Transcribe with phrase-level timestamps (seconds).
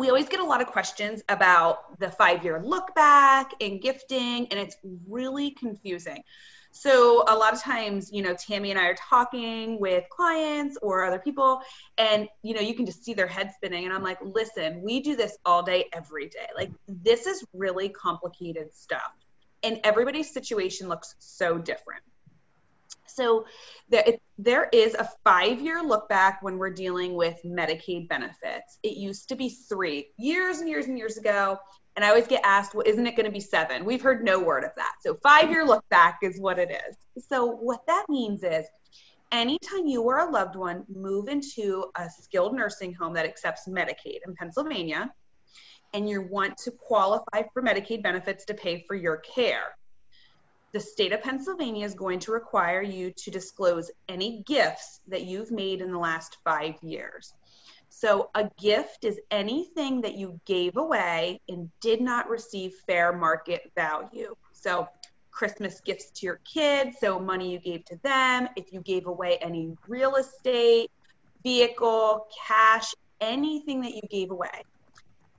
[0.00, 4.48] we always get a lot of questions about the five year look back and gifting,
[4.48, 4.76] and it's
[5.06, 6.24] really confusing.
[6.72, 11.04] So a lot of times, you know, Tammy and I are talking with clients or
[11.04, 11.60] other people,
[11.98, 13.84] and you know, you can just see their head spinning.
[13.84, 16.46] And I'm like, listen, we do this all day, every day.
[16.56, 19.12] Like, this is really complicated stuff.
[19.62, 22.02] And everybody's situation looks so different.
[23.14, 23.44] So
[23.88, 28.78] there, it, there is a five year look back when we're dealing with Medicaid benefits.
[28.82, 31.58] It used to be three years and years and years ago.
[31.96, 33.84] And I always get asked, well, isn't it going to be seven?
[33.84, 34.94] We've heard no word of that.
[35.00, 37.24] So five year look back is what it is.
[37.26, 38.64] So what that means is
[39.32, 44.18] anytime you or a loved one move into a skilled nursing home that accepts Medicaid
[44.26, 45.12] in Pennsylvania,
[45.92, 49.76] and you want to qualify for Medicaid benefits to pay for your care,
[50.72, 55.50] the state of Pennsylvania is going to require you to disclose any gifts that you've
[55.50, 57.34] made in the last five years.
[57.88, 63.72] So, a gift is anything that you gave away and did not receive fair market
[63.74, 64.34] value.
[64.52, 64.88] So,
[65.32, 69.38] Christmas gifts to your kids, so money you gave to them, if you gave away
[69.38, 70.90] any real estate,
[71.42, 74.64] vehicle, cash, anything that you gave away.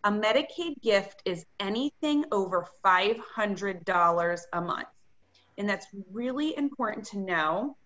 [0.04, 4.88] A Medicaid gift is anything over $500 a month.
[5.62, 7.78] And that's really important to know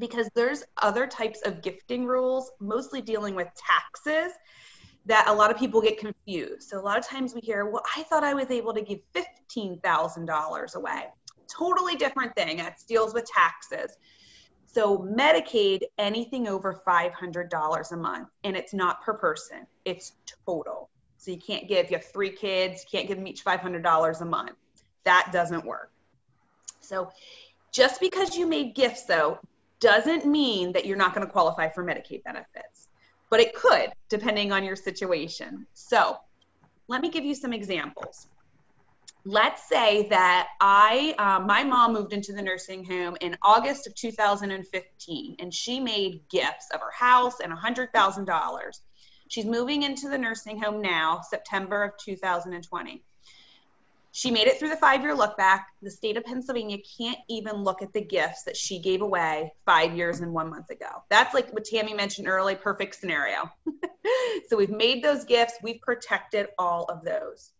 [0.00, 4.32] because there's other types of gifting rules, mostly dealing with taxes,
[5.06, 6.68] that a lot of people get confused.
[6.68, 8.98] So a lot of times we hear, well, I thought I was able to give
[9.14, 11.04] $15,000 away.
[11.46, 12.56] Totally different thing.
[12.56, 13.96] That deals with taxes.
[14.66, 20.90] So Medicaid, anything over $500 a month, and it's not per person, it's total.
[21.18, 24.24] So you can't give, you have three kids, you can't give them each $500 a
[24.24, 24.56] month.
[25.04, 25.92] That doesn't work.
[26.92, 27.10] So
[27.72, 29.38] just because you made gifts, though,
[29.80, 32.88] doesn't mean that you're not going to qualify for Medicaid benefits,
[33.30, 35.66] but it could depending on your situation.
[35.72, 36.18] So
[36.88, 38.28] let me give you some examples.
[39.24, 43.94] Let's say that I, uh, my mom moved into the nursing home in August of
[43.94, 48.80] 2015, and she made gifts of her house and $100,000.
[49.28, 53.02] She's moving into the nursing home now, September of 2020.
[54.14, 55.68] She made it through the five year look back.
[55.80, 59.96] The state of Pennsylvania can't even look at the gifts that she gave away five
[59.96, 61.02] years and one month ago.
[61.08, 63.50] That's like what Tammy mentioned early, perfect scenario.
[64.48, 67.52] so we've made those gifts, we've protected all of those.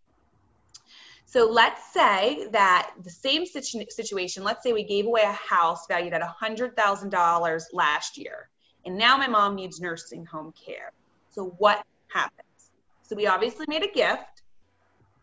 [1.24, 5.86] So let's say that the same situ- situation, let's say we gave away a house
[5.88, 8.50] valued at $100,000 last year,
[8.84, 10.92] and now my mom needs nursing home care.
[11.30, 12.72] So what happens?
[13.02, 14.41] So we obviously made a gift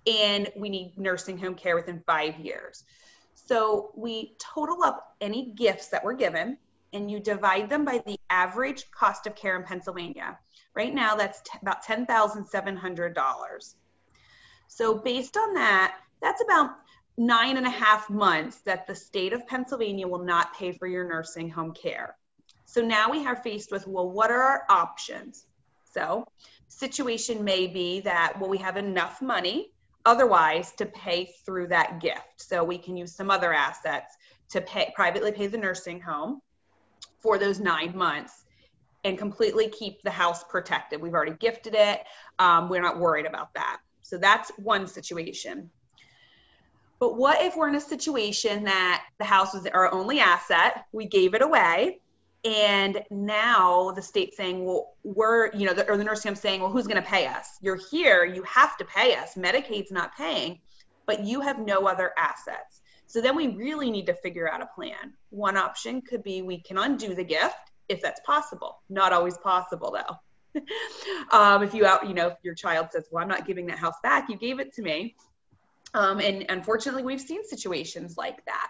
[0.10, 2.84] and we need nursing home care within five years.
[3.34, 6.58] So we total up any gifts that were given
[6.94, 10.40] and you divide them by the average cost of care in Pennsylvania.
[10.74, 13.76] Right now, that's t- about $10,700.
[14.68, 16.72] So, based on that, that's about
[17.18, 21.08] nine and a half months that the state of Pennsylvania will not pay for your
[21.08, 22.16] nursing home care.
[22.66, 25.46] So now we are faced with well, what are our options?
[25.94, 26.26] So,
[26.68, 29.74] situation may be that well, we have enough money
[30.06, 32.38] otherwise to pay through that gift.
[32.38, 34.16] So we can use some other assets
[34.50, 36.42] to pay privately pay the nursing home
[37.20, 38.46] for those nine months
[39.04, 41.02] and completely keep the house protected.
[41.02, 42.02] We've already gifted it.
[42.38, 43.80] Um, we're not worried about that.
[44.02, 45.70] So that's one situation.
[47.00, 51.06] But what if we're in a situation that the house was our only asset, we
[51.06, 52.02] gave it away,
[52.46, 56.62] and now the state saying well we're you know the, or the nursing home saying
[56.62, 57.58] well who's going to pay us?
[57.62, 59.36] You're here you have to pay us.
[59.36, 60.60] Medicaid's not paying
[61.06, 62.82] but you have no other assets.
[63.08, 65.14] So then we really need to figure out a plan.
[65.32, 67.56] One option could be we can undo the gift
[67.90, 68.78] if that's possible.
[68.90, 70.62] Not always possible though.
[71.32, 73.78] Um, if you out you know if your child says well i'm not giving that
[73.78, 75.16] house back you gave it to me.
[75.94, 78.70] Um, and unfortunately we've seen situations like that.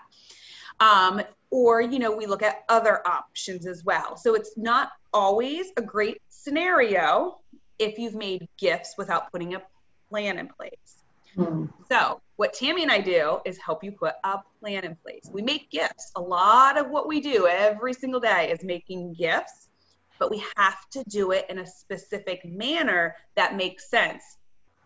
[0.79, 1.21] Um,
[1.51, 4.17] or, you know, we look at other options as well.
[4.17, 7.39] So it's not always a great scenario
[7.79, 9.61] if you've made gifts without putting a
[10.09, 10.99] plan in place.
[11.35, 11.65] Hmm.
[11.89, 15.29] So, what Tammy and I do is help you put a plan in place.
[15.31, 16.11] We make gifts.
[16.15, 19.69] A lot of what we do every single day is making gifts,
[20.17, 24.23] but we have to do it in a specific manner that makes sense,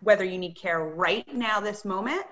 [0.01, 2.25] whether you need care right now, this moment,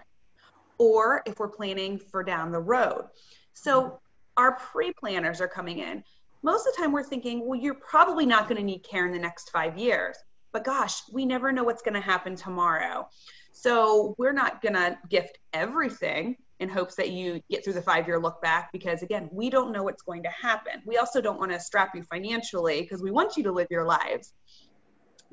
[0.77, 3.05] or if we're planning for down the road.
[3.53, 4.00] So
[4.37, 6.03] our pre-planners are coming in.
[6.43, 9.11] Most of the time we're thinking, well, you're probably not going to need care in
[9.11, 10.17] the next five years.
[10.53, 13.07] But gosh, we never know what's going to happen tomorrow.
[13.51, 18.07] So we're not going to gift everything in hopes that you get through the five
[18.07, 21.39] year look back because again we don't know what's going to happen we also don't
[21.39, 24.33] want to strap you financially because we want you to live your lives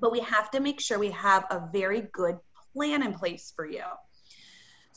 [0.01, 2.39] but we have to make sure we have a very good
[2.73, 3.83] plan in place for you.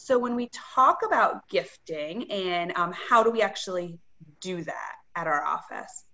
[0.04, 4.00] So when we talk about gifting and um, how do we actually
[4.40, 6.06] do that at our office?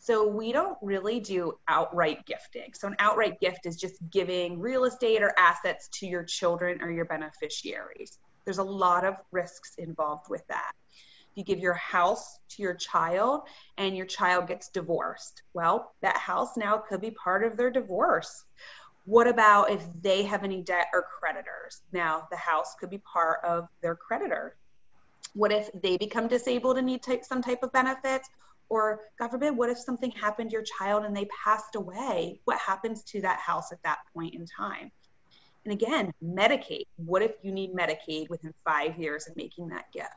[0.00, 2.72] So we don't really do outright gifting.
[2.74, 6.90] So an outright gift is just giving real estate or assets to your children or
[6.90, 8.18] your beneficiaries.
[8.44, 10.72] There's a lot of risks involved with that.
[11.36, 13.42] You give your house to your child
[13.78, 15.44] and your child gets divorced.
[15.54, 18.44] Well, that house now could be part of their divorce.
[19.04, 21.82] What about if they have any debt or creditors?
[21.92, 24.56] Now, the house could be part of their creditor.
[25.34, 28.28] What if they become disabled and need some type of benefits?
[28.68, 32.40] Or, God forbid, what if something happened to your child and they passed away?
[32.44, 34.92] What happens to that house at that point in time?
[35.64, 36.86] And again, Medicaid.
[36.96, 40.08] What if you need Medicaid within five years of making that gift?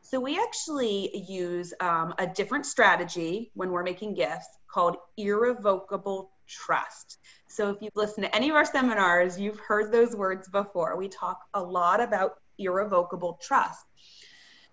[0.00, 7.18] So we actually use um, a different strategy when we're making gifts called irrevocable trust.
[7.48, 10.96] So if you've listened to any of our seminars, you've heard those words before.
[10.96, 13.84] We talk a lot about irrevocable trust.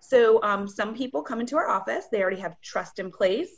[0.00, 3.48] So um, some people come into our office, they already have trust in place.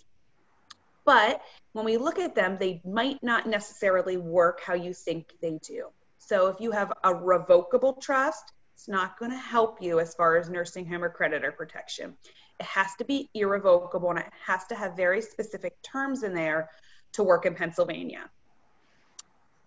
[1.04, 1.40] But
[1.72, 5.86] when we look at them, they might not necessarily work how you think they do.
[6.18, 10.36] So if you have a revocable trust, it's not going to help you as far
[10.36, 12.16] as nursing home or creditor protection.
[12.58, 16.68] It has to be irrevocable and it has to have very specific terms in there
[17.16, 18.30] to work in Pennsylvania.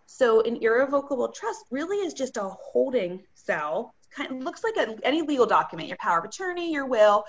[0.06, 4.96] So an irrevocable trust really is just a holding cell kind of looks like a,
[5.04, 7.24] any legal document, your power of attorney, your will,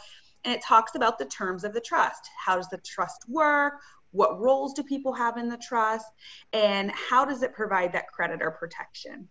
[0.44, 2.30] and it talks about the terms of the trust.
[2.42, 3.74] How does the trust work?
[4.12, 6.06] What roles do people have in the trust?
[6.52, 9.28] And how does it provide that creditor protection?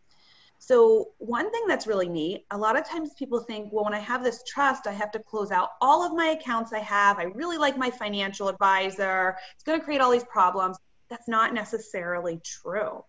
[0.61, 3.99] So, one thing that's really neat, a lot of times people think, well, when I
[3.99, 7.17] have this trust, I have to close out all of my accounts I have.
[7.17, 9.37] I really like my financial advisor.
[9.55, 10.77] It's going to create all these problems.
[11.09, 13.03] That's not necessarily true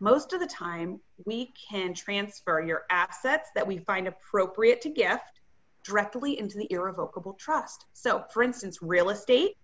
[0.00, 5.40] most of the time we can transfer your assets that we find appropriate to gift
[5.82, 7.86] directly into the irrevocable trust.
[7.92, 9.56] So, for instance, real estate,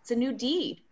[0.00, 0.82] it's a new deed.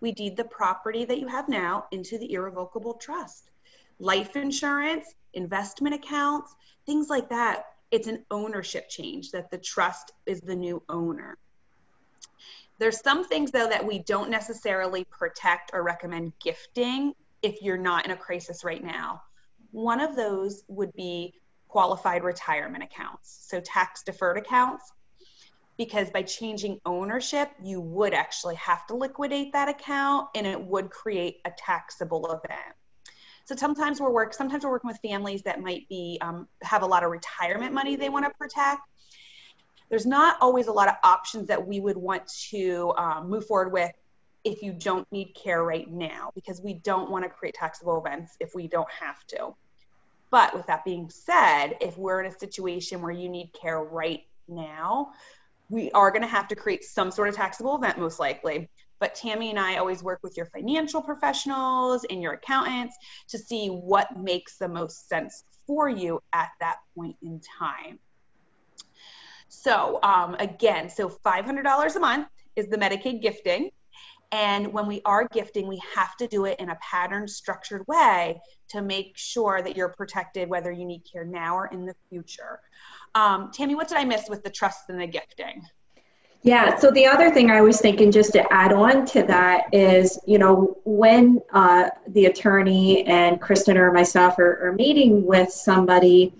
[0.00, 3.50] We deed the property that you have now into the irrevocable trust.
[3.98, 6.54] Life insurance, investment accounts,
[6.86, 7.66] things like that.
[7.90, 11.36] It's an ownership change that the trust is the new owner.
[12.78, 17.12] There's some things though that we don't necessarily protect or recommend gifting
[17.42, 19.22] if you're not in a crisis right now.
[19.70, 21.34] One of those would be
[21.68, 24.92] qualified retirement accounts, so tax deferred accounts,
[25.78, 30.90] because by changing ownership, you would actually have to liquidate that account and it would
[30.90, 32.74] create a taxable event.
[33.44, 36.86] So sometimes we're work sometimes we're working with families that might be um, have a
[36.86, 38.82] lot of retirement money they want to protect.
[39.90, 43.72] There's not always a lot of options that we would want to um, move forward
[43.72, 43.92] with
[44.44, 48.36] if you don't need care right now because we don't want to create taxable events
[48.40, 49.54] if we don't have to.
[50.30, 54.22] But with that being said, if we're in a situation where you need care right
[54.48, 55.12] now,
[55.68, 58.68] we are going to have to create some sort of taxable event most likely.
[59.02, 62.96] But Tammy and I always work with your financial professionals and your accountants
[63.30, 67.98] to see what makes the most sense for you at that point in time.
[69.48, 73.72] So, um, again, so $500 a month is the Medicaid gifting.
[74.30, 78.40] And when we are gifting, we have to do it in a pattern structured way
[78.68, 82.60] to make sure that you're protected, whether you need care now or in the future.
[83.16, 85.64] Um, Tammy, what did I miss with the trust and the gifting?
[86.44, 90.18] Yeah, so the other thing I was thinking just to add on to that is,
[90.26, 96.34] you know, when uh, the attorney and Kristen or myself are, are meeting with somebody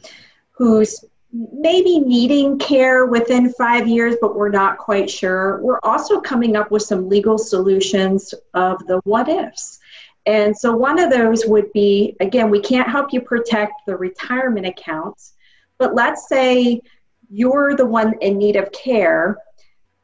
[0.50, 5.60] who's maybe needing care within five years, but we're not quite sure.
[5.62, 9.78] We're also coming up with some legal solutions of the what ifs.
[10.26, 14.66] And so one of those would be again, we can't help you protect the retirement
[14.66, 15.34] accounts,
[15.78, 16.80] but let's say
[17.30, 19.38] you're the one in need of care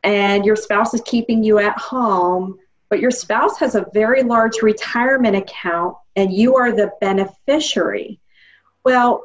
[0.03, 4.63] and your spouse is keeping you at home, but your spouse has a very large
[4.63, 8.21] retirement account and you are the beneficiary.
[8.85, 9.25] Well,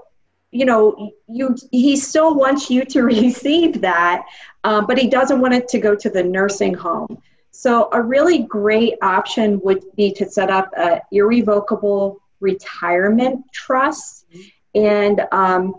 [0.51, 4.23] you know you he still wants you to receive that
[4.63, 7.21] um, but he doesn't want it to go to the nursing home.
[7.51, 14.25] So a really great option would be to set up a irrevocable retirement trust.
[14.73, 15.75] And um,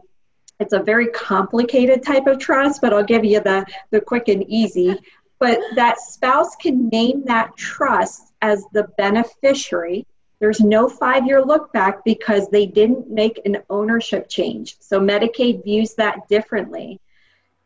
[0.61, 4.45] it's a very complicated type of trust but i'll give you the the quick and
[4.49, 4.97] easy
[5.39, 10.07] but that spouse can name that trust as the beneficiary
[10.45, 14.77] there's no five year look back because they didn't make an ownership change.
[14.79, 17.01] So Medicaid views that differently.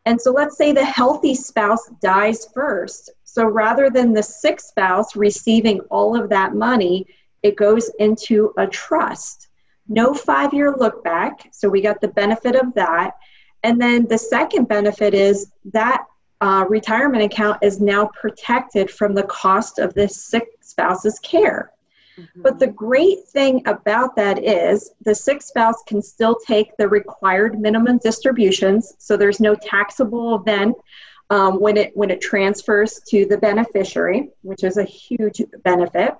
[0.05, 3.09] And so let's say the healthy spouse dies first.
[3.25, 7.05] So rather than the sick spouse receiving all of that money,
[7.43, 9.48] it goes into a trust.
[9.89, 11.49] No five year look back.
[11.51, 13.11] So we got the benefit of that.
[13.63, 16.05] And then the second benefit is that
[16.41, 21.71] uh, retirement account is now protected from the cost of the sick spouse's care.
[22.17, 22.41] Mm-hmm.
[22.41, 27.59] But the great thing about that is the sick spouse can still take the required
[27.59, 30.75] minimum distributions, so there's no taxable event
[31.29, 36.15] um, when it when it transfers to the beneficiary, which is a huge benefit.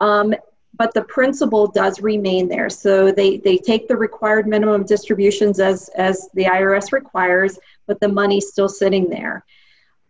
[0.00, 0.34] Um,
[0.74, 2.70] but the principal does remain there.
[2.70, 8.08] So they, they take the required minimum distributions as, as the IRS requires, but the
[8.08, 9.44] money's still sitting there.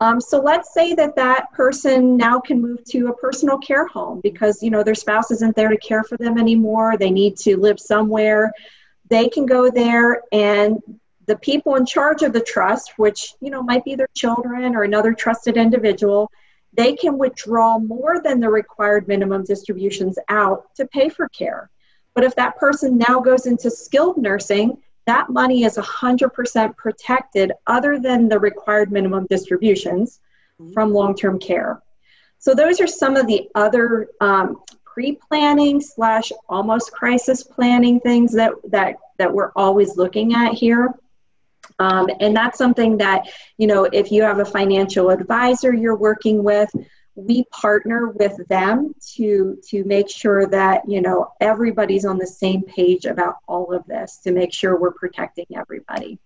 [0.02, 4.20] Um, so let's say that that person now can move to a personal care home
[4.22, 6.96] because you know their spouse isn't there to care for them anymore.
[6.96, 8.50] They need to live somewhere.
[9.10, 10.78] They can go there, and
[11.26, 14.84] the people in charge of the trust, which you know might be their children or
[14.84, 16.30] another trusted individual,
[16.72, 21.70] they can withdraw more than the required minimum distributions out to pay for care.
[22.14, 27.98] But if that person now goes into skilled nursing, that money is 100% protected other
[27.98, 30.20] than the required minimum distributions
[30.60, 30.72] mm-hmm.
[30.72, 31.82] from long-term care.
[32.38, 38.52] So those are some of the other um, pre-planning slash almost crisis planning things that,
[38.68, 40.94] that, that we're always looking at here.
[41.80, 46.44] Um, and that's something that, you know, if you have a financial advisor you're working
[46.44, 46.70] with,
[47.16, 52.62] we partner with them to to make sure that you know everybody's on the same
[52.62, 56.18] page about all of this to make sure we're protecting everybody